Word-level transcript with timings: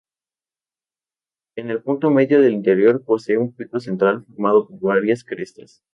En 1.55 1.69
el 1.69 1.83
punto 1.83 2.09
medio 2.09 2.41
del 2.41 2.53
interior 2.53 3.03
posee 3.03 3.37
un 3.37 3.53
pico 3.53 3.79
central 3.79 4.25
formado 4.25 4.67
por 4.67 4.79
varias 4.79 5.23
crestas. 5.23 5.83